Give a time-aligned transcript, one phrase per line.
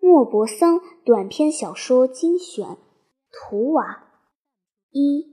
[0.00, 2.78] 莫泊桑短篇小说精选，
[3.30, 4.04] 图瓦
[4.90, 5.26] 一。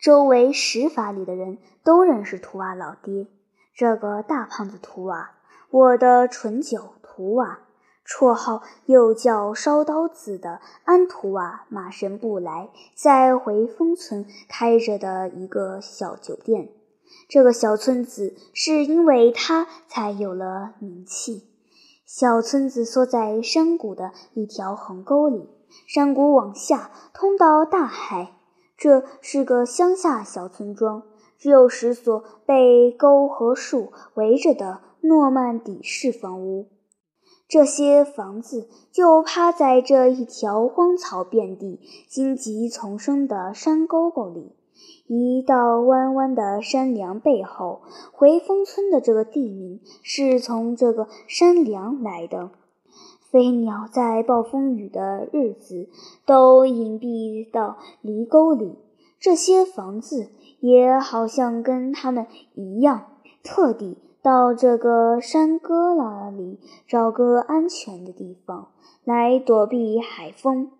[0.00, 3.28] 周围十法里的人都认识图瓦老爹，
[3.74, 5.32] 这个大胖子图瓦，
[5.70, 7.60] 我的醇酒图瓦，
[8.06, 16.70] 绰号又叫烧刀子的安图瓦马神布莱，在回风村开着的一个小酒店。
[17.28, 21.53] 这个小村子是因为他才有了名气。
[22.16, 25.48] 小村子缩在山谷的一条横沟里，
[25.88, 28.36] 山谷往下通到大海。
[28.76, 31.02] 这是个乡下小村庄，
[31.36, 36.68] 只有十所被沟和树围着的诺曼底式房屋。
[37.48, 44.53] 这些房子就趴在这一条荒草遍地、荆棘丛生的山沟沟里。
[45.06, 52.50] 一道弯弯的山梁背后，回风村的这个地名是从这个山梁来的。
[53.30, 55.88] 飞鸟在暴风雨的日子
[56.24, 58.78] 都隐蔽到犁沟里，
[59.18, 63.06] 这些房子也好像跟他们一样，
[63.42, 68.68] 特地到这个山旮旯里找个安全的地方
[69.04, 70.70] 来躲避海风，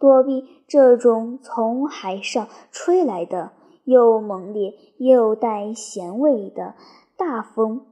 [0.00, 3.52] 躲避这种从海上吹来的。
[3.88, 6.74] 又猛烈又带咸味的
[7.16, 7.86] 大风，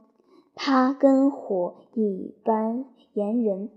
[0.54, 3.70] 它跟火一般炎人，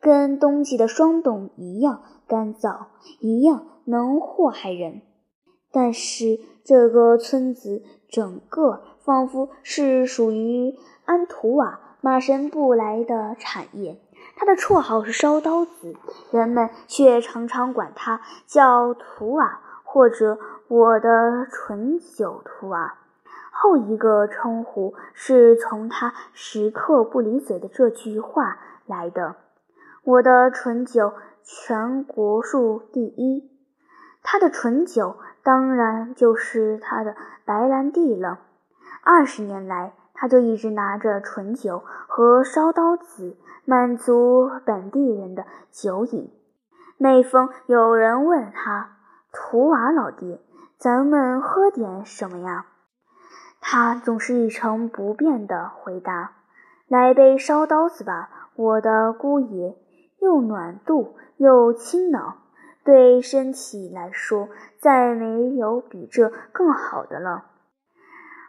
[0.00, 2.86] 跟冬季的霜冻一样干燥，
[3.20, 5.02] 一样能祸害人。
[5.70, 14.00] 但是这个村子整个仿佛是属于安图瓦马神布莱的产业。
[14.34, 15.94] 他的绰号是烧刀子，
[16.32, 20.36] 人们却常常管他叫图瓦或者。
[20.70, 22.94] 我的醇酒图啊，
[23.50, 29.34] 后一个称呼是从他时刻不离嘴的这句话来的。
[30.04, 33.50] 我的醇酒全国数第一，
[34.22, 38.38] 他的醇酒当然就是他的白兰地了。
[39.02, 46.30] 二十年来，他就一直拿着醇酒和烧刀子满足本地人的酒瘾。
[46.96, 48.98] 每逢有人问他，
[49.32, 50.38] 图瓦老爹。
[50.80, 52.64] 咱们喝点什么呀？
[53.60, 56.32] 他总是一成不变的回答
[56.88, 59.76] ：“来杯烧刀子吧，我的姑爷，
[60.20, 62.38] 又暖肚又清脑，
[62.82, 64.48] 对身体来说
[64.78, 67.44] 再没有比这更好的了。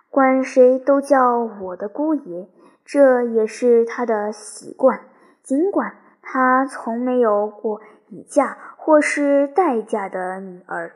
[0.09, 2.47] 管谁都叫我的姑爷，
[2.85, 5.01] 这也是他的习惯。
[5.43, 10.93] 尽管他从没有过已嫁或是待嫁的女儿。”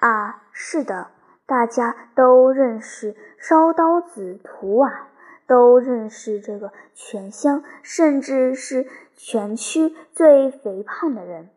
[0.00, 1.08] 啊，是的，
[1.46, 5.08] 大家都认识烧刀子图瓦，
[5.46, 11.50] 都认识这个全乡甚至是全区最肥胖的人。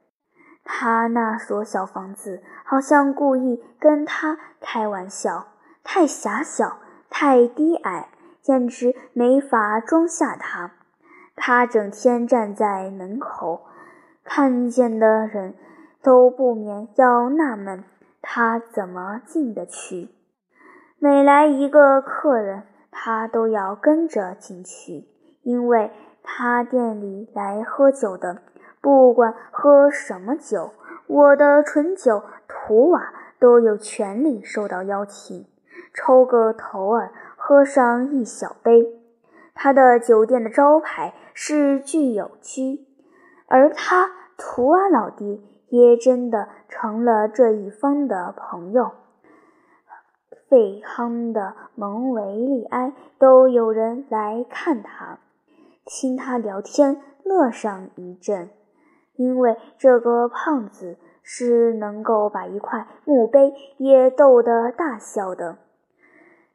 [0.65, 5.47] 他那所小房子好像故意跟他开玩笑，
[5.83, 6.79] 太狭小，
[7.09, 8.09] 太低矮，
[8.41, 10.71] 简直没法装下他。
[11.35, 13.65] 他整天站在门口，
[14.23, 15.55] 看见的人
[16.01, 17.83] 都不免要纳闷。
[18.25, 20.07] 他怎么进得去？
[20.97, 25.05] 每来一个客人，他都要跟着进去，
[25.41, 25.91] 因为
[26.23, 28.41] 他店里来喝酒的，
[28.79, 30.71] 不管喝什么酒，
[31.07, 35.45] 我的醇酒图瓦都有权利受到邀请，
[35.93, 39.01] 抽个头儿，喝上一小杯。
[39.53, 42.87] 他的酒店的招牌是聚友居，
[43.47, 45.41] 而他图瓦老爹。
[45.73, 48.91] 也真的成了这一方的朋友。
[50.47, 55.17] 费康的蒙维利埃都有人来看他，
[55.83, 58.51] 听他聊天，乐上一阵。
[59.15, 65.57] 因为这个胖子是能够把一块墓碑也逗得大笑的。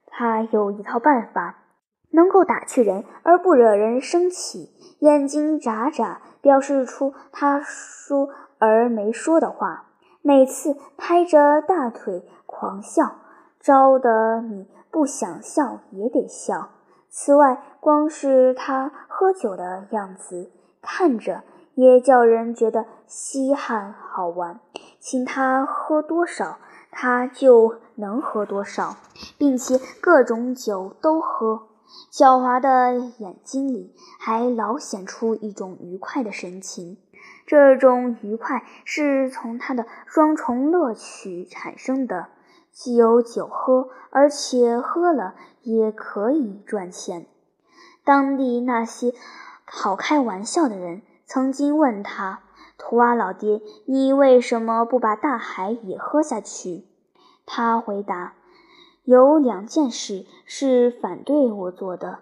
[0.07, 1.65] 他有一套办法，
[2.13, 8.29] 能够打趣人而不惹人生气，眼睛眨眨，表示出他说。
[8.59, 9.87] 而没说的话，
[10.23, 13.17] 每次拍着大腿狂笑，
[13.61, 16.71] 招得你不想笑也得笑。
[17.11, 20.51] 此外，光是他喝酒的样子，
[20.83, 21.43] 看着
[21.75, 24.61] 也叫人觉得稀罕好玩。
[25.01, 26.59] 请他喝多少，
[26.91, 28.97] 他就能喝多少，
[29.39, 31.69] 并且各种酒都喝。
[32.13, 36.99] 狡猾的眼睛里还老显出一种愉快的神情。
[37.49, 42.27] 这种愉快是从他的双重乐趣产生的，
[42.71, 47.25] 既有酒喝，而且喝了也可以赚钱。
[48.05, 49.15] 当地那些
[49.65, 52.43] 好开玩笑的人，曾经问他
[52.77, 56.85] ：“图瓦老爹，你为什么不把大海也喝下去？”
[57.47, 58.35] 他回答
[59.05, 62.19] ：“有两件事是反对我做的。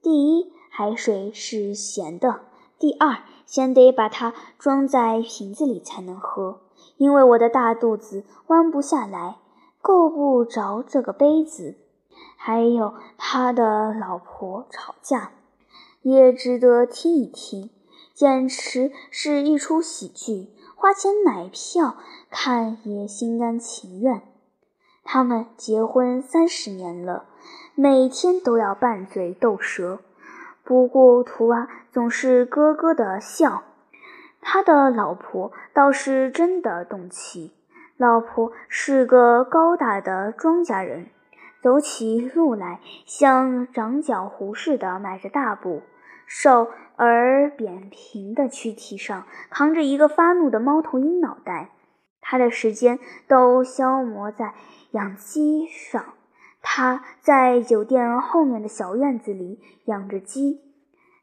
[0.00, 2.40] 第一，海水是咸的；
[2.78, 3.18] 第二，
[3.50, 6.60] 先得把它装在瓶子里才能喝，
[6.98, 9.38] 因为我的大肚子弯不下来，
[9.82, 11.74] 够不着这个杯子。
[12.36, 15.32] 还有他的老婆吵架，
[16.02, 17.70] 也值得听一听，
[18.14, 21.96] 简直是一出喜剧，花钱买票
[22.30, 24.22] 看也心甘情愿。”
[25.02, 27.24] 他们结婚三十年了，
[27.74, 29.98] 每天都要拌嘴斗舌。
[30.70, 33.64] 不过图娃总是咯咯的笑。
[34.40, 37.52] 他的老婆倒是真的动气。
[37.96, 41.08] 老婆是个高大的庄稼人，
[41.60, 45.82] 走起路来像长脚狐似的迈着大步，
[46.24, 51.70] 瘦而扁平的躯体上扛着一个发怒的猫头鹰脑袋。
[52.20, 54.54] 他的时间都消磨在。
[54.92, 56.14] 养鸡上，
[56.62, 60.60] 他在酒店后面的小院子里养着鸡。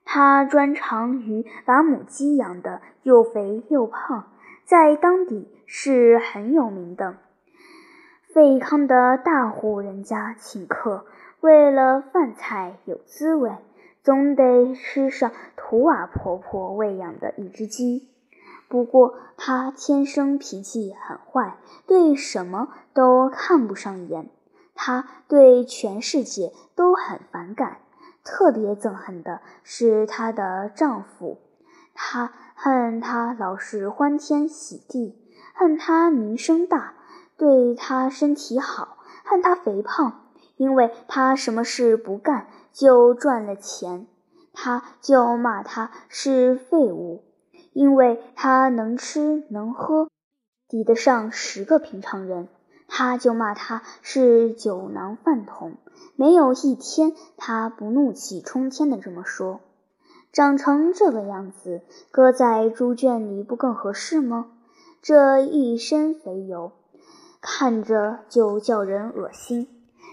[0.04, 4.32] 他专长于把母鸡养得又肥又胖，
[4.64, 7.18] 在当地是很有名的。
[8.34, 11.06] 费康的大户人家请客，
[11.42, 13.52] 为了饭菜有滋味，
[14.02, 18.08] 总得吃上图瓦婆婆喂养的一只鸡。
[18.70, 24.30] 不过，他天生脾气很坏，对什么都看不上眼。
[24.78, 27.80] 他对全世界都很反感，
[28.24, 31.40] 特别憎恨的是她的丈夫。
[31.94, 35.18] 他恨他老是欢天喜地，
[35.56, 36.94] 恨他名声大，
[37.36, 44.08] 对他身体好，恨他肥胖，因为他什么事不干就赚了钱，
[44.54, 47.24] 他就骂他是废物。
[47.74, 50.10] 因为他能吃能喝，
[50.68, 52.48] 抵得上十个平常人，
[52.88, 55.78] 他就骂他是酒囊饭桶。
[56.16, 59.60] 没有一天他不怒气冲天的这么说。
[60.34, 61.82] 长成这个样子，
[62.12, 64.48] 搁在猪圈里不更合适吗？
[65.02, 66.72] 这一身肥油，
[67.42, 69.68] 看着就叫人恶心。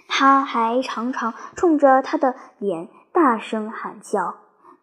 [0.09, 4.37] 他还常常冲着他的脸大声喊叫：“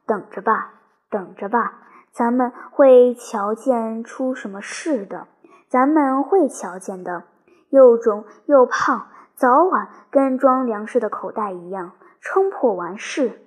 [0.05, 0.73] 等着吧，
[1.09, 1.77] 等着吧。”
[2.11, 5.27] 咱们会瞧见出什么事的，
[5.69, 7.23] 咱们会瞧见的。
[7.71, 13.41] 又肿又胖，早晚跟装粮食的口袋一样，撑破完事。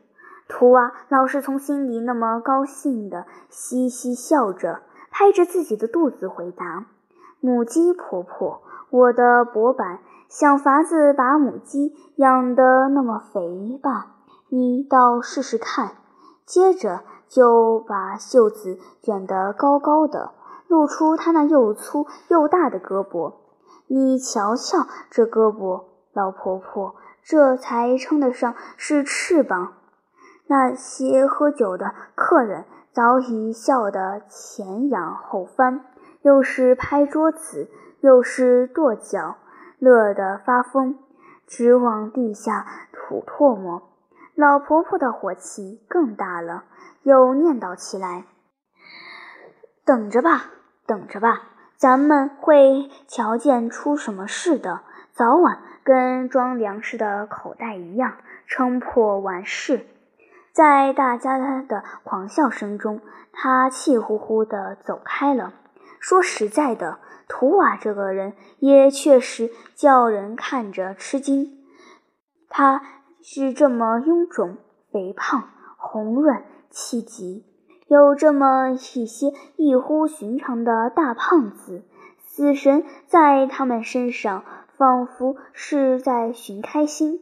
[0.49, 4.81] 图娃老是从心里那么高兴的嘻嘻笑着，
[5.12, 6.87] 拍着自己的肚子回答
[7.38, 14.17] ：“母鸡婆婆，我的薄板，想法子把母鸡养得那么肥吧？
[14.49, 15.93] 你倒试试看。”
[16.44, 17.03] 接着。
[17.27, 20.32] 就把袖子卷得高高的，
[20.69, 23.32] 露出他那又粗又大的胳膊。
[23.87, 29.75] 你瞧瞧这胳膊，老婆婆，这才称得上是翅膀。
[30.47, 35.85] 那些喝酒的客人早已笑得前仰后翻，
[36.23, 37.71] 又是拍桌子，
[38.01, 39.37] 又是跺脚，
[39.79, 40.99] 乐得发疯，
[41.47, 43.83] 直往地下吐唾沫。
[44.35, 46.65] 老婆婆的火气更大了。
[47.05, 48.25] 又念叨起来
[49.85, 50.47] ：“等着吧，
[50.87, 51.43] 等着吧，
[51.84, 54.81] 咱们会瞧见出什么事的。
[55.12, 59.86] 早晚跟装粮食的口袋一样，撑破完事。”
[60.50, 63.03] 在大家的狂笑声中，
[63.34, 65.53] 他气呼呼地走开了。
[66.00, 71.53] 说实在的，图瓦这个人也确实叫人看着吃惊。
[72.48, 72.81] 他
[73.20, 74.56] 是这么臃肿、
[74.91, 76.44] 肥胖、红润。
[76.70, 77.44] 气急，
[77.86, 81.82] 有这么一些异乎寻常的大胖子，
[82.19, 84.43] 死神在他们身上
[84.76, 87.20] 仿佛是在寻开心。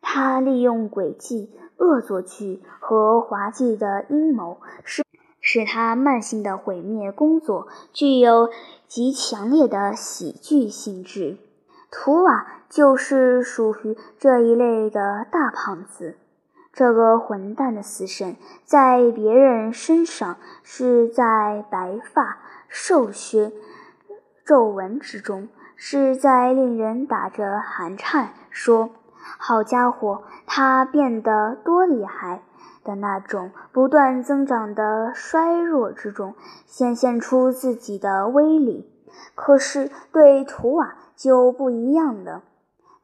[0.00, 5.02] 他利用诡计、恶作剧和滑稽的阴谋，使
[5.40, 8.50] 使他慢性的毁灭工作具有
[8.86, 11.38] 极强烈的喜剧性质。
[11.90, 16.16] 图瓦就是属于这一类的大胖子。
[16.78, 23.52] 这个混蛋的死神，在别人身上是在白发、瘦削、
[24.46, 28.90] 皱纹之中，是在令人打着寒颤，说
[29.40, 32.42] ：“好家伙，他变得多厉害！”
[32.86, 38.88] 的那种不断增长的衰弱之中，显现出自己的威力。
[39.34, 42.44] 可是对图瓦就不一样了，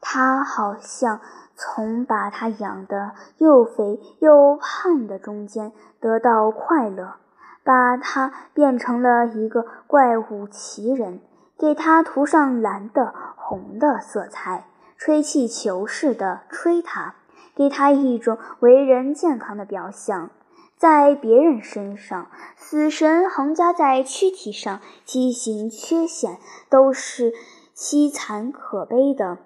[0.00, 1.20] 他好像。
[1.56, 7.14] 从把他养得又肥又胖的中间得到快乐，
[7.62, 11.20] 把他变成了一个怪物奇人，
[11.56, 17.14] 给他涂上蓝的、红的色彩，吹气球似的吹他，
[17.54, 20.30] 给他一种为人健康的表象。
[20.76, 27.32] 在别人身上，死神横加在躯体上，畸形缺陷都是
[27.74, 29.38] 凄惨可悲的；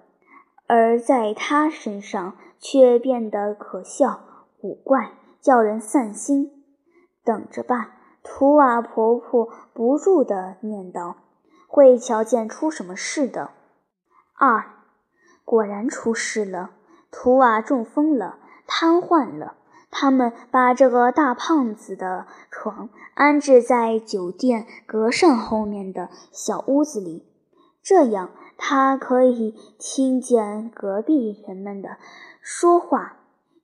[0.69, 4.19] 而在他身上，却变得可笑、
[4.61, 6.63] 古怪，叫人散心。
[7.25, 11.15] 等着吧，图瓦婆婆不住地念叨
[11.67, 13.49] ：“会瞧见出什么事的。”
[14.37, 14.63] 二，
[15.43, 16.69] 果然出事了，
[17.09, 19.55] 图瓦中风了，瘫痪了。
[19.89, 27.25] 他们把这个大胖子的床安置在酒店隔扇后面的小屋子里，
[27.81, 31.97] 这样他可以听见隔壁人们的
[32.41, 33.17] 说话，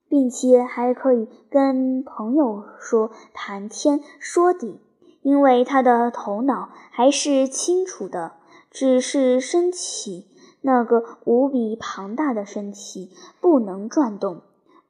[0.09, 4.79] 并且还可以跟朋友说谈天说地，
[5.21, 8.37] 因为他的头脑还是清楚的，
[8.71, 10.25] 只是身体
[10.61, 14.41] 那个无比庞大的身体不能转动。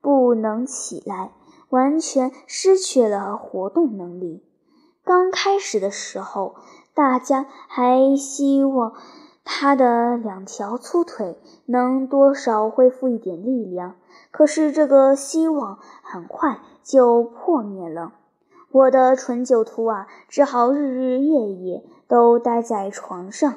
[0.01, 1.31] 不能起来，
[1.69, 4.43] 完全失去了活动能力。
[5.03, 6.57] 刚开始的时候，
[6.93, 8.93] 大家还希望
[9.47, 11.37] 他的两条粗腿
[11.67, 13.95] 能多少恢复一点力量，
[14.31, 18.13] 可是这个希望很快就破灭了。
[18.71, 23.53] 我的纯酒徒啊，只好日日夜夜都待在床上。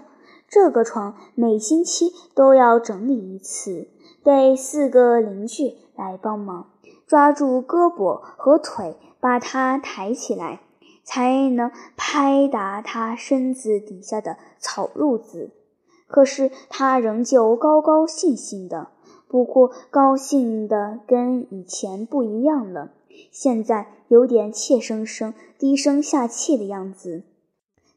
[0.46, 3.88] 这个床每星期都要整理一次，
[4.22, 6.70] 得四个邻居来帮忙，
[7.06, 10.60] 抓住胳膊和腿，把它抬起来，
[11.02, 15.50] 才能拍打他身子底下的草褥子。
[16.08, 18.88] 可是他仍旧高高兴兴的，
[19.28, 22.90] 不过高兴的跟以前不一样了，
[23.30, 27.22] 现在有点怯生生、低声下气的样子。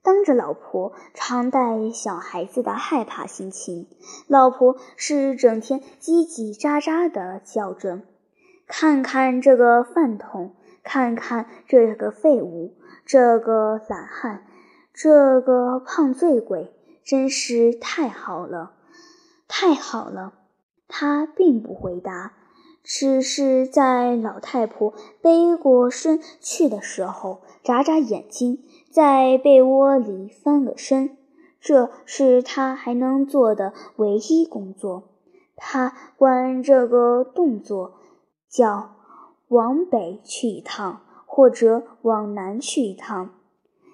[0.03, 3.87] 当着老婆，常带小孩子的害怕心情。
[4.27, 8.01] 老婆是整天叽叽喳喳的叫着
[8.67, 12.73] ：“看看这个饭桶，看看这个废物，
[13.05, 14.43] 这个懒汉，
[14.91, 16.73] 这个胖醉鬼，
[17.11, 18.71] 真是太好了，
[19.45, 20.31] 太好了。”
[20.87, 22.31] 他并不回答，
[22.85, 28.63] 只是在老太婆背过身去的时候眨眨眼睛。
[28.89, 31.17] 在被窝里翻个身，
[31.59, 35.09] 这是他还能做的唯一工作。
[35.57, 37.99] 他管这个动作
[38.47, 38.95] 叫
[39.49, 43.31] “往北去一趟”或者“往南去一趟”。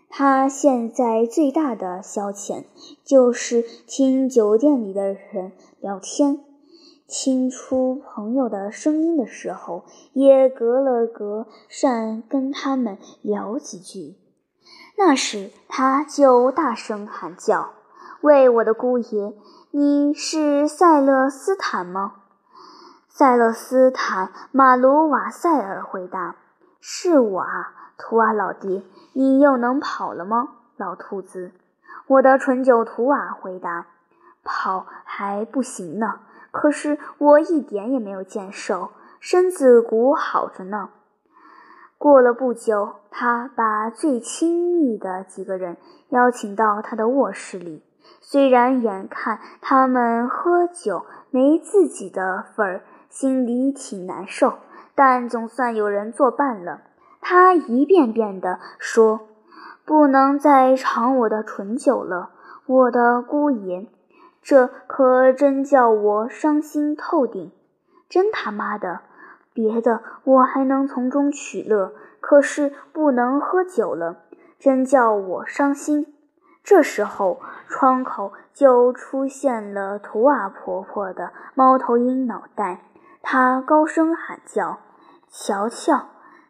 [0.09, 2.63] 他现在最大的消遣
[3.03, 6.39] 就是听酒店里的人聊天，
[7.07, 9.83] 听出朋友的声音的时候，
[10.13, 14.15] 也隔了隔扇跟他们聊几句。
[14.97, 17.73] 那时，他就大声喊叫
[18.21, 19.35] ：“喂，我的姑爷，
[19.71, 22.15] 你是塞勒斯坦吗？”
[23.07, 26.37] 塞勒斯坦·马鲁瓦塞尔回答
[26.81, 31.51] ：“是我啊，图瓦老爹，你又能跑了吗？”老兔子，
[32.07, 33.87] 我的纯酒图瓦回答
[34.45, 36.19] ：“跑还不行呢，
[36.51, 40.89] 可是我一点也没有见瘦，身子骨好着呢。”
[41.97, 45.77] 过了不久，他把最亲密的几个人
[46.09, 47.83] 邀请到他的卧室里。
[48.21, 54.59] 虽然眼看他们喝酒没自己的份儿，心里挺难受，
[54.93, 56.81] 但总算有人作伴了。
[57.21, 59.27] 他一遍遍地说
[59.85, 62.31] ：“不能再尝我的醇酒了，
[62.65, 63.87] 我的姑爷，
[64.41, 67.51] 这可真叫我伤心透顶，
[68.07, 69.01] 真他妈的！”
[69.53, 74.17] 别的我还能从中取乐，可是不能喝酒了，
[74.59, 76.13] 真叫我伤心。
[76.63, 82.83] 这时候，窗口就出现了图瓦婆婆的猫头鹰脑袋，
[83.23, 84.77] 她高声喊叫
[85.27, 86.05] ：“瞧瞧，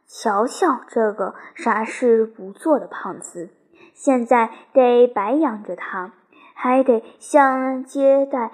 [0.08, 3.50] 瞧瞧这个啥事不做的胖子！
[3.94, 6.14] 现在得白养着他，
[6.54, 8.52] 还得像接待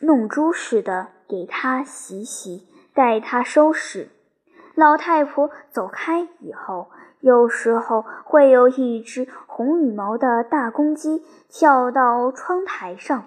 [0.00, 4.08] 弄猪似的给他洗洗。”带他收拾。
[4.76, 13.24] 老太婆走开以后，有时候会有一只红羽毛的大公鸡跳到窗台上，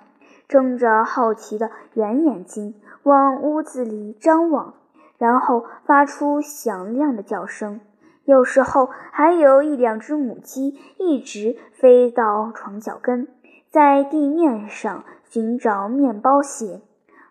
[0.47, 4.73] 睁着好奇的圆眼睛往屋子里张望，
[5.17, 7.79] 然后发出响亮的叫声。
[8.25, 13.27] 有时候还有一两只母鸡一直飞到床脚跟，
[13.69, 16.81] 在地面上寻找面包屑。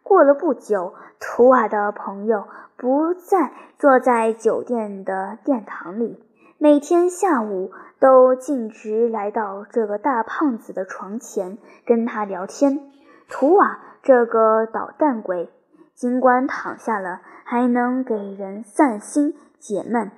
[0.02, 6.22] 过了不久，图瓦的朋友不再坐在酒店的殿堂里。
[6.58, 12.80] 每天下午，都径直来到这个大胖子的床前跟他聊天。
[13.28, 15.50] 图瓦这个捣蛋鬼，
[15.94, 20.10] 尽管躺下了，还能给人散心解闷。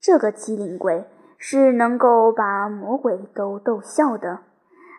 [0.00, 1.06] 这个机灵鬼
[1.38, 4.40] 是能够把魔鬼都逗笑的，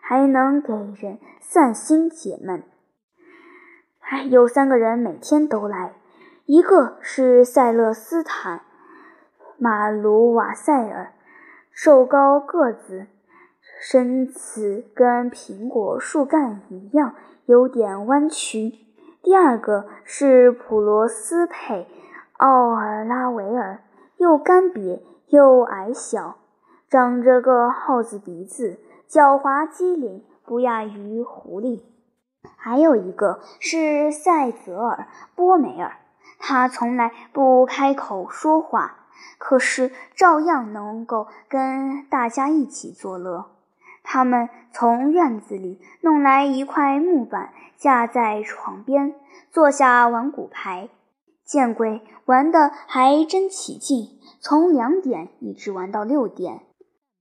[0.02, 2.62] 还能给人散心解闷。
[4.00, 5.92] 哎，有三个人每天都来，
[6.46, 8.58] 一个是塞勒斯坦·
[9.58, 11.12] 马鲁瓦塞尔。
[11.70, 13.08] 瘦高个子，
[13.82, 17.14] 身子跟苹果树干一样，
[17.44, 18.85] 有点弯曲。
[19.26, 21.82] 第二个是普罗斯佩·
[22.34, 23.82] 奥尔拉维尔，
[24.18, 26.36] 又干瘪又矮小，
[26.88, 28.78] 长着个耗子鼻子，
[29.10, 31.82] 狡猾机灵，不亚于狐狸。
[32.56, 35.96] 还有一个是塞泽尔·波梅尔，
[36.38, 39.08] 他从来不开口说话。
[39.38, 43.55] 可是照样能够跟大家一起作乐。
[44.08, 49.16] 他们从院子里弄来一块木板，架在床边，
[49.50, 50.88] 坐下玩骨牌。
[51.44, 56.60] 见鬼，玩得还真起劲，从两点一直玩到六点。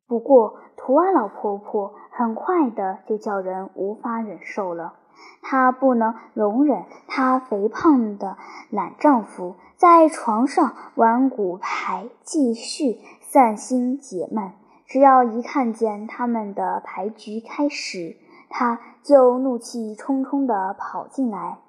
[0.07, 4.93] 不过图瓦老婆婆很快的就叫人无法忍受了。
[5.41, 8.37] 她不能容忍她肥胖的
[8.69, 14.51] 懒丈夫在床上玩骨牌，继续散心解闷。
[14.87, 18.17] 只要一看见他们的牌局开始，
[18.49, 21.59] 他就怒气冲冲地跑进来，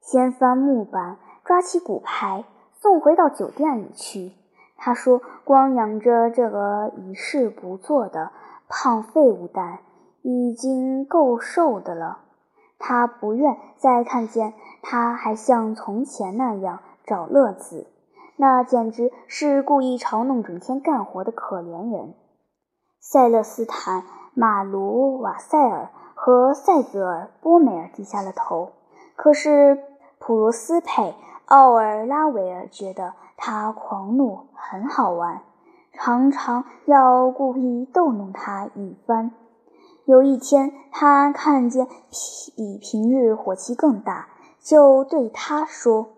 [0.00, 4.32] 掀翻木板，抓起骨牌，送回到酒店里去。
[4.76, 8.32] 他说：“光养着这个一事不做的
[8.68, 9.80] 胖废物蛋。”
[10.26, 12.20] 已经够瘦的了，
[12.78, 17.86] 他不愿再看见他还像从前那样找乐子，
[18.36, 22.14] 那简直是故意嘲弄整天干活的可怜人。
[23.00, 24.02] 塞勒斯坦·
[24.34, 28.72] 马卢瓦塞尔和塞泽尔·波梅尔低下了头，
[29.14, 29.78] 可是
[30.18, 31.10] 普罗斯佩·
[31.44, 35.42] 奥尔拉维尔觉得他狂怒很好玩，
[35.92, 39.32] 常常要故意逗弄他一番。
[40.06, 41.86] 有一天，他看见
[42.56, 44.28] 比平日火气更大，
[44.60, 46.08] 就对他说：“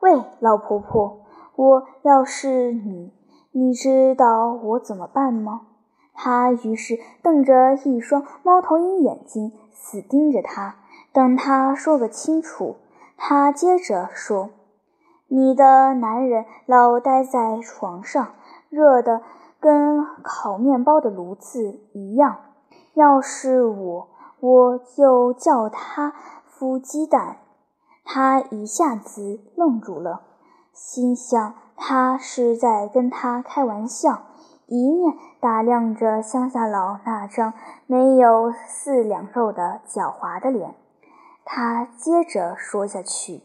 [0.00, 1.23] 喂，老婆婆，
[1.56, 3.12] 我要是你，
[3.52, 5.62] 你知道我怎么办吗？”
[6.16, 10.76] 他于是瞪着一双猫头鹰眼睛，死盯着他，
[11.12, 12.76] 等他说个清楚。
[13.16, 14.50] 他接着说
[15.28, 18.34] ：“你的男人老待在床上，
[18.68, 19.22] 热得
[19.58, 22.38] 跟烤面包的炉子一样。”
[22.94, 26.12] 要是我，我就叫他
[26.48, 27.38] 孵鸡蛋。
[28.04, 30.22] 他一下子愣住了，
[30.74, 34.24] 心想他是在跟他开玩笑，
[34.66, 37.54] 一面打量着乡下佬那张
[37.86, 40.74] 没有四两肉的狡猾的脸。
[41.44, 43.40] 他接着说下去：“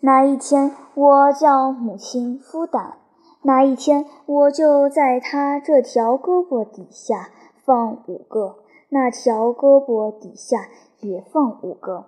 [0.00, 2.94] 那一天，我叫母亲孵蛋，
[3.42, 7.28] 那一天，我就在他这条胳膊底下。”
[7.64, 8.56] 放五个，
[8.90, 10.68] 那条胳膊底下
[11.00, 12.04] 也放五个，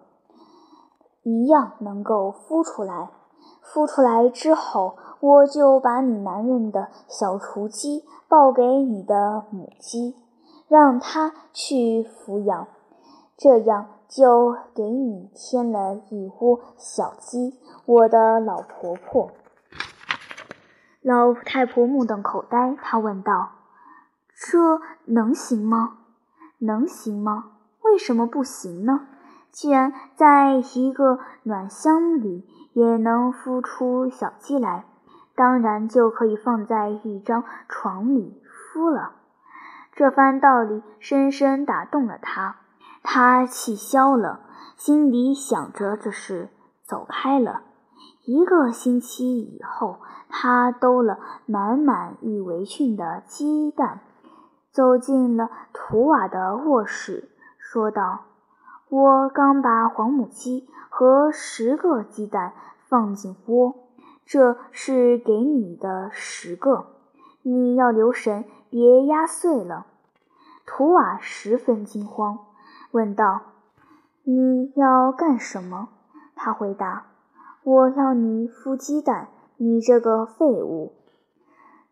[1.23, 3.09] 一样能够孵出来。
[3.67, 10.15] 孵出来之后，我就把你男人的小雏鸡抱给你的母鸡，
[10.69, 12.69] 让它去抚养，
[13.37, 17.59] 这样就给你添了一窝小鸡。
[17.85, 19.31] 我的老婆婆，
[21.03, 23.51] 老太婆目瞪口呆，她问道。
[24.39, 25.99] 这能行吗？
[26.59, 27.53] 能行吗？
[27.83, 29.09] 为什么不行呢？
[29.57, 34.85] 既然在一个暖箱里也能孵出小鸡来，
[35.35, 39.13] 当然就可以放在一张床里孵了。
[39.95, 42.57] 这番道理深深打动了他，
[43.03, 44.41] 他气消了，
[44.77, 46.51] 心里想着这事，
[46.85, 47.63] 走开了。
[48.27, 54.01] 一个星期以后，他兜了满满一围裙的鸡蛋。
[54.71, 58.25] 走进了图瓦的卧室，说道
[58.89, 62.53] ：“我刚把黄母鸡和十个鸡蛋
[62.89, 63.75] 放进窝，
[64.25, 66.87] 这是给你的十个，
[67.43, 69.87] 你要留神，别压碎了。”
[70.65, 72.39] 图瓦十分惊慌，
[72.93, 73.41] 问道
[74.23, 75.89] ：“你要干什么？”
[76.37, 77.07] 他回答
[77.65, 80.93] ：“我要你孵鸡蛋，你这个废物。”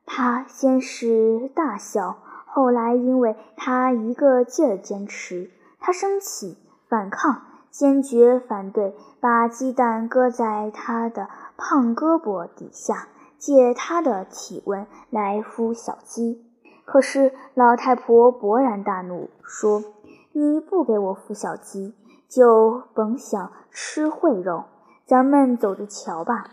[0.06, 2.18] 他先是大笑。
[2.46, 6.56] 后来，因为他一个劲儿坚持，他生气、
[6.94, 16.46] 反抗、坚决反对，把鸡蛋搁在他的胖胳膊底下，借他的体温来孵小鸡。
[16.84, 19.82] 可是老太婆勃然大怒，说
[20.30, 21.96] ：“你不给我孵小鸡，
[22.28, 24.66] 就甭想吃烩肉。
[25.04, 26.44] 咱们走着瞧吧。”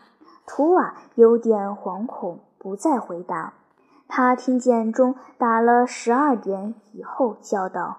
[0.47, 3.53] 图瓦有点惶恐，不再回答。
[4.07, 7.97] 他听见钟打了十二点以后，叫道：“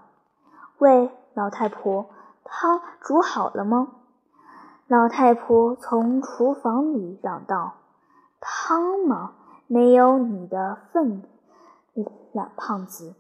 [0.79, 2.07] 喂，老太婆，
[2.45, 3.89] 汤煮好了吗？”
[4.89, 7.75] 老太婆从厨房里嚷道
[8.41, 9.33] ：“汤吗？
[9.67, 11.23] 没有你的份。”
[12.33, 13.15] 懒胖子，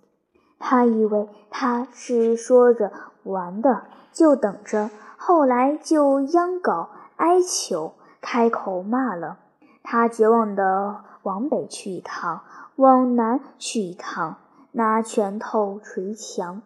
[0.59, 2.91] 他以为他是说着
[3.25, 4.91] 玩的，就等着。
[5.19, 9.37] 后来就央告哀求，开口骂了。
[9.83, 12.41] 他绝望地往北去一趟，
[12.77, 14.37] 往南去一趟，
[14.73, 16.63] 拿拳头捶墙。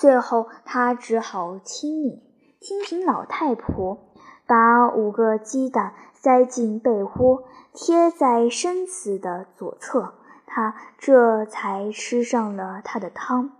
[0.00, 2.22] 最后，他只好听命，
[2.58, 3.98] 听凭老太婆，
[4.46, 10.14] 把五个鸡蛋塞进被窝，贴在身子的左侧。
[10.46, 13.50] 他这才吃上了他的汤。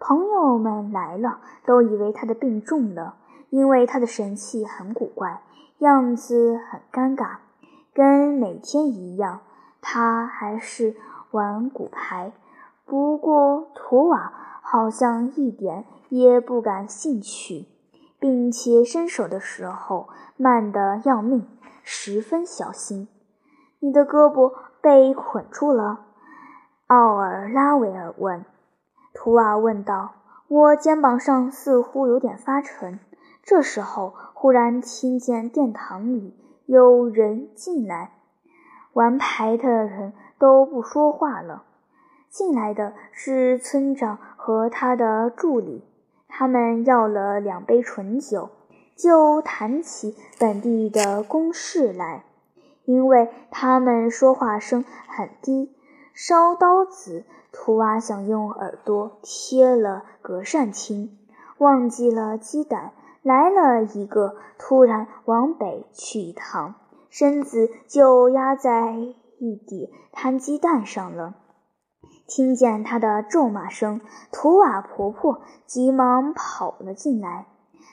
[0.00, 3.14] 朋友们来了，都以为他的病重了，
[3.50, 5.40] 因为他的神气很古怪，
[5.78, 7.36] 样子很尴尬，
[7.94, 9.38] 跟每天一样。
[9.80, 10.96] 他还是
[11.30, 12.32] 玩骨牌，
[12.84, 14.32] 不过图瓦
[14.68, 17.66] 好像一点也不感兴趣，
[18.18, 21.46] 并且伸手的时候慢得要命，
[21.84, 23.06] 十分小心。
[23.78, 26.06] 你的胳膊被捆住了。
[26.88, 28.44] 奥尔拉维尔问
[29.14, 30.14] ：“图瓦问道，
[30.48, 32.98] 我肩膀上似乎有点发沉。”
[33.44, 38.10] 这时候，忽然听见殿堂里有人进来，
[38.94, 41.62] 玩牌的人都不说话了。
[42.28, 45.82] 进来的是村长和他的助理，
[46.28, 48.50] 他们要了两杯醇酒，
[48.94, 52.22] 就谈起本地的公事来，
[52.84, 55.74] 因为他们说话声很低。
[56.14, 61.18] 烧刀子，图瓦想用耳朵贴了隔扇听，
[61.58, 62.92] 忘记了鸡蛋。
[63.22, 66.76] 来了一个，突然往北去一趟，
[67.10, 68.94] 身子就压在
[69.40, 71.34] 一底摊鸡蛋上了。
[72.26, 74.00] 听见他的咒骂声，
[74.32, 77.46] 图瓦婆婆急忙跑了进来。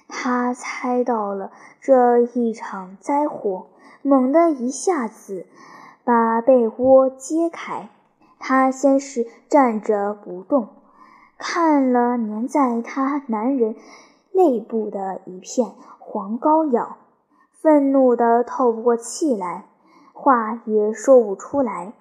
[0.07, 3.67] 她猜到了这一场灾祸，
[4.01, 5.45] 猛地一下子
[6.03, 7.89] 把被窝揭开。
[8.39, 10.67] 他先是站着不动，
[11.37, 13.75] 看了粘在他男人
[14.33, 16.97] 内部的一片黄膏药，
[17.51, 19.65] 愤怒得透不过气来，
[20.11, 21.93] 话也说不出来。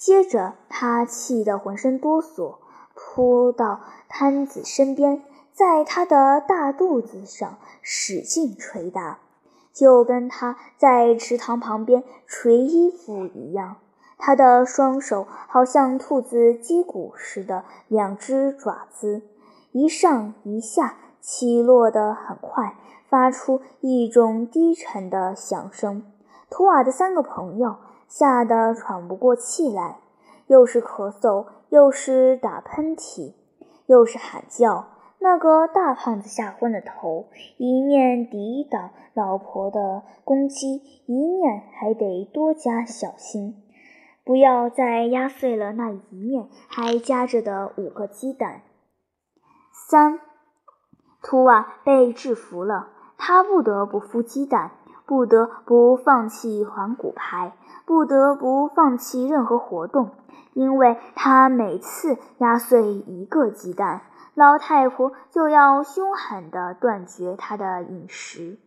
[0.00, 2.54] 接着，他气得浑身哆嗦，
[2.94, 9.18] 扑到摊子身边，在他的大肚子上使劲捶打，
[9.74, 13.76] 就跟他在池塘旁边捶衣服一样。
[14.16, 19.20] 他的双手好像兔子击鼓似的，两只爪子
[19.72, 22.74] 一上一下，起落得很快，
[23.10, 26.10] 发出一种低沉的响声。
[26.48, 27.76] 图瓦的三个朋友
[28.10, 30.00] 吓得喘不过气来，
[30.48, 33.34] 又是咳嗽，又是打喷嚏，
[33.86, 34.88] 又是喊叫。
[35.20, 43.62] 那个大胖子吓昏了头，一面抵挡老婆的攻击，一面还得多加小心。
[44.24, 48.62] 不要再压碎了那一面还夹着的五个鸡蛋。
[49.88, 50.18] 三，
[51.22, 54.72] 图瓦被制服了，他不得不孵鸡蛋，
[55.10, 60.10] 不得不放弃还骨牌，不得不放弃任何活动，
[60.52, 64.02] 因为他每次压碎一个鸡蛋，
[64.34, 68.60] 老太婆就要凶狠地断绝他的饮食。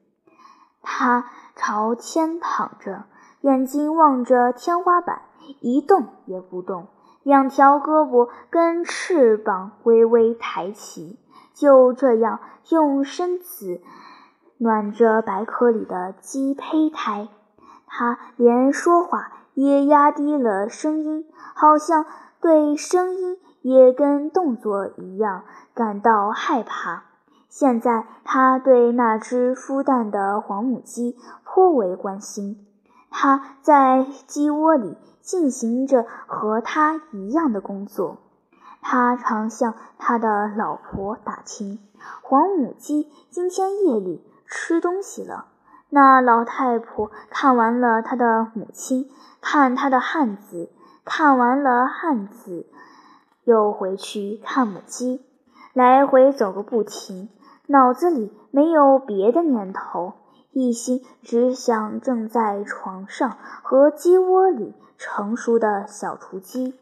[0.81, 3.05] 他朝天躺着，
[3.39, 5.21] 眼睛望着天花板。
[5.61, 6.87] 一动也不动，
[7.23, 11.17] 两条胳膊跟翅膀微微抬起，
[11.53, 13.81] 就这样用身子
[14.57, 17.27] 暖着白壳里的鸡胚胎。
[17.87, 22.05] 他连说话也压低了声音，好像
[22.41, 27.03] 对声音也跟动作一样感到害怕。
[27.49, 32.65] 现在他对那只孵蛋的黄母鸡颇为关心，
[33.09, 34.97] 他在鸡窝里。
[35.23, 38.17] 进行着和他一样的工作，
[38.81, 41.79] 他常向他的老婆打听：
[42.21, 44.21] 黄母鸡今天夜里
[44.55, 45.47] 吃东西了。
[45.89, 49.09] 那老太婆看完了他的母亲，
[49.41, 50.69] 看他的汉子，
[51.03, 52.67] 看完了汉子，
[53.45, 55.25] 又回去看母鸡，
[55.73, 57.29] 来回走个不停，
[57.65, 60.13] 脑子里没有别的念头，
[60.51, 64.75] 一心只想正在床上和鸡窝里。
[64.95, 66.79] 成熟的小雏鸡，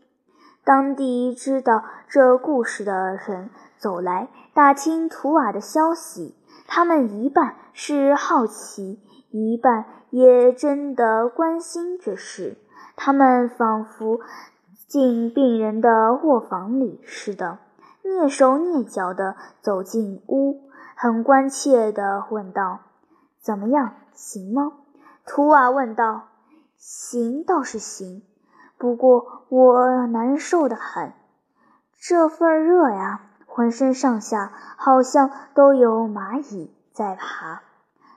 [0.64, 6.36] 当地知道这故事的人走来打听图瓦的消息，
[6.74, 12.58] 他们一半是好奇，一半也真的关心这事。
[12.96, 14.22] 他们仿佛
[14.88, 17.60] 进病人的卧房里似的，
[18.04, 22.80] 蹑手蹑脚地走进屋，很关切地问道
[23.44, 24.72] ：“怎么样，行吗？”
[25.28, 26.30] 图瓦问道
[26.80, 28.24] ：“行倒是行。”
[28.80, 31.12] 不过我难受的很，
[32.00, 37.62] 这份热呀，浑身上下好像都有蚂蚁在爬。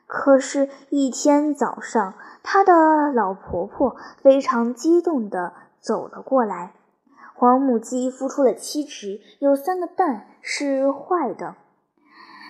[0.07, 6.73] 可是，一天早上，他的老婆婆非常激动地走了过来。
[7.35, 11.57] 黄母鸡孵出了七只，有三个蛋是坏的。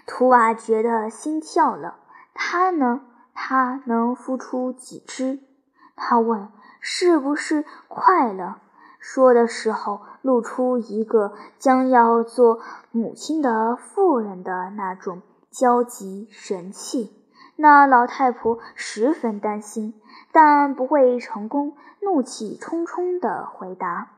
[0.07, 1.97] 图瓦觉得心跳了。
[2.35, 3.01] 它呢？
[3.33, 5.39] 它能孵出几只？
[5.97, 6.49] 他问。
[6.87, 8.59] 是不是快了？
[9.07, 17.13] 说的时候露出一个将要做母亲的妇人的那种焦急神气。
[17.55, 19.93] 那老太婆十分担心，
[20.33, 24.13] 但不会成功，怒气冲冲地回答：“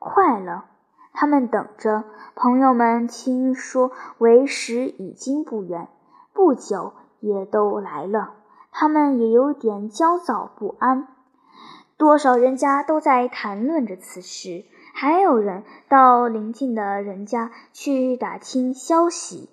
[0.00, 0.64] 快了。”
[1.12, 2.04] 他们等着。
[2.34, 5.88] 朋友们听说为时已经不远，
[6.32, 8.30] 不久也都来了。
[8.70, 11.06] 他们也有点焦躁不安。
[12.02, 19.48] 多少人家都在谈论着此事，还有人到邻近的人家去打听消息。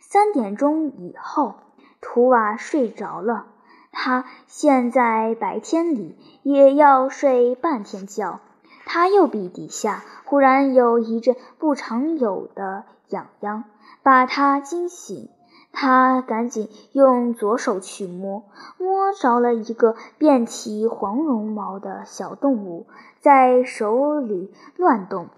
[0.00, 1.54] 三点钟以后，
[2.00, 3.46] 图瓦睡着了。
[3.92, 8.40] 他现在白天里也要睡半天觉。
[8.84, 13.62] 他右臂底下忽然有一阵不常有的痒痒，
[14.02, 15.28] 把他惊醒。
[15.72, 18.44] 他赶紧用左手去摸，
[18.78, 22.86] 摸着了一个遍体黄绒毛的小动物，
[23.20, 25.28] 在手里乱动。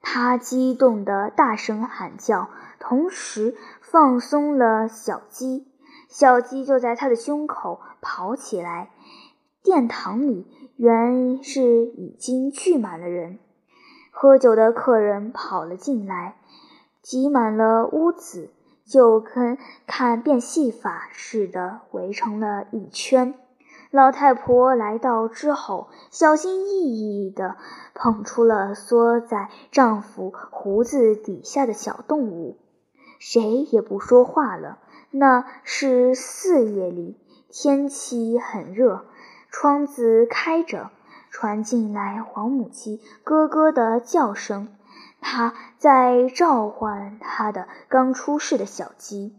[0.00, 5.66] 他激动地大声喊叫，同时放松了小鸡。
[6.08, 8.90] 小鸡就在他的胸口跑起来。
[9.62, 13.38] 殿堂里原是已经聚满了人，
[14.12, 16.36] 喝酒的客人跑了进来，
[17.02, 18.50] 挤满了屋子。
[18.86, 23.34] 就跟看变戏法似的围成了一圈。
[23.90, 27.56] 老太婆来到之后，小心翼翼地
[27.94, 32.58] 捧出了缩在丈夫胡子底下的小动物。
[33.20, 34.78] 谁也不说话了。
[35.10, 37.16] 那是四月里，
[37.48, 39.04] 天气很热，
[39.48, 40.90] 窗子开着，
[41.30, 44.68] 传进来黄母鸡咯咯的叫声。
[45.26, 49.34] 他在召唤他的刚出世的小鸡，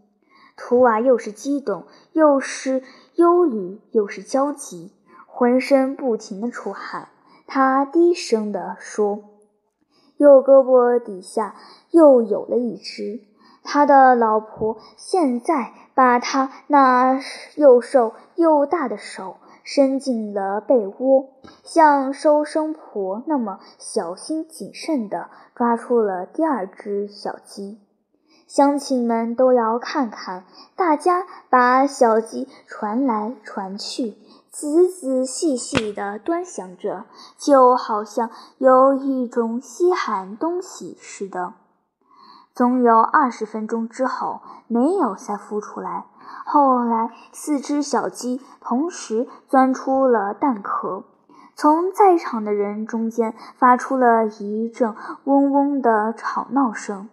[0.58, 2.82] 图瓦又是激动，又是
[3.14, 4.92] 忧虑，又是焦急，
[5.28, 7.10] 浑身不停地出汗。
[7.46, 9.20] 他低声地说
[10.18, 11.54] ：“右胳膊底下
[11.92, 13.22] 又有了一只。”
[13.64, 17.22] 他的老婆现在把他那
[17.56, 19.38] 又瘦又大的手。
[19.66, 21.32] 伸进了被窝，
[21.64, 27.80] 像收生婆那么小心谨慎地抓出了第二只小鸡。
[28.48, 34.18] 乡亲们都要看看，大家把小鸡传来传去，
[34.52, 41.56] 仔仔细细地端详着，就好像有一种稀罕东西似的。
[42.54, 46.06] 总有二十分钟之后，没有再孵出来。
[46.46, 51.04] 后来，四只小鸡同时钻出了蛋壳，
[51.56, 57.10] 从在场的人中间发出了一阵嗡嗡的吵闹声。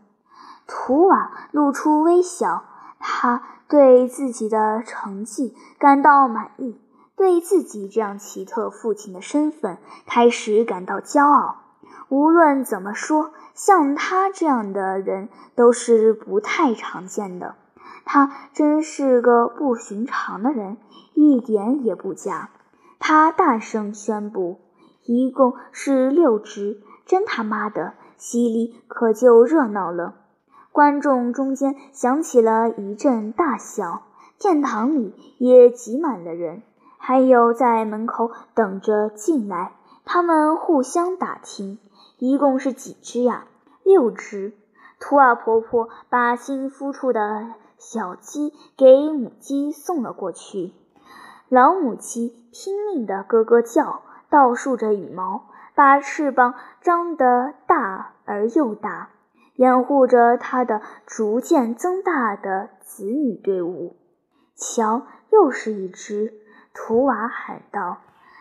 [0.66, 2.64] 图瓦露出微笑，
[2.98, 6.80] 他对自己的成绩感到满意，
[7.16, 11.56] 对自己这样奇特父亲的身份开始感到骄傲。
[12.08, 17.54] 无论怎么说，像他这样的人都是不太常见的。
[18.04, 20.76] 他真是个不寻常的人，
[21.14, 22.50] 一点也不假。
[22.98, 24.60] 他大声宣布
[25.04, 30.14] ：“一共是六只，真他妈的！”西里可就热闹了。
[30.70, 34.02] 观众中间响起了一阵大笑，
[34.38, 36.62] 殿堂里也挤满了人，
[36.98, 39.72] 还有在门口等着进来。
[40.04, 41.78] 他们互相打听
[42.18, 43.46] ：“一共是几只呀
[43.82, 44.52] ？”“六只。”
[45.00, 47.48] 图瓦婆婆把新孵出的。
[47.84, 50.72] 小鸡给母鸡送了过去，
[51.48, 59.10] 老母鸡拼命地咯咯叫，倒竖着羽毛，把翅膀张得大而又大，
[59.56, 63.96] 掩护着它的逐渐增大的子女队伍。
[64.54, 66.34] 瞧，又是一只！
[66.72, 67.98] 图瓦喊道：“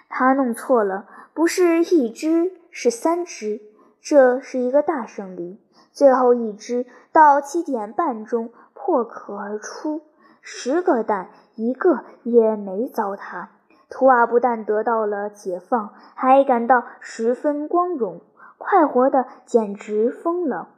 [0.07, 3.59] 他弄错了，不是一只，是三只。
[3.99, 5.59] 这是一个大胜利。
[5.91, 8.51] 最后一只到七点半钟
[8.83, 10.01] 破壳而出，
[10.41, 13.45] 十个蛋一个也没糟蹋。
[13.89, 18.21] 图瓦不但得到了解放，还感到十分光荣，
[18.57, 20.69] 快活的简直疯了。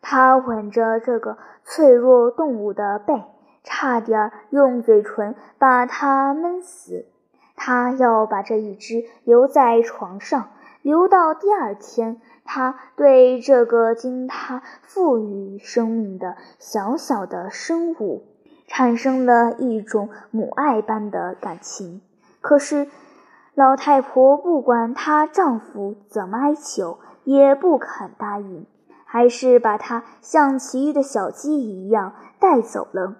[0.00, 3.24] 他吻着这个脆弱动物的背，
[3.62, 7.06] 差点用嘴唇把它闷死。
[7.54, 10.48] 他要把这一只留在床上，
[10.82, 12.20] 留到第二天。
[12.50, 18.24] 他对这个经他赋予生命的小小的生物，
[18.66, 22.00] 产生了一种母爱般的感情。
[22.40, 22.88] 可是，
[23.54, 28.64] 老太婆不管她丈夫怎么哀求，也不肯答应，
[29.04, 33.16] 还是把它像其余的小鸡一样带走了。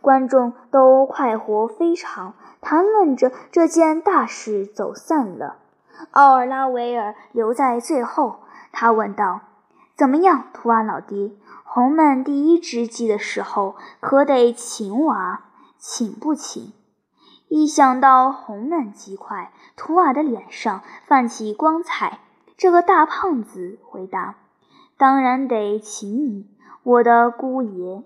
[0.00, 5.58] 观众都快活非常，谈论着这件大事，走散了。
[6.12, 8.40] 奥尔拉维尔留在最后。
[8.72, 9.40] 他问道
[9.96, 11.32] ：“怎么样，图瓦老爹？
[11.64, 16.72] 红们第一只鸡的时候，可得请我啊，请不请？”
[17.48, 22.20] 一想到红嫩鸡块，图瓦的脸上泛起光彩。
[22.56, 24.36] 这个大胖子回答
[24.96, 26.46] ：“当然得请你，
[26.82, 28.02] 我的姑爷。”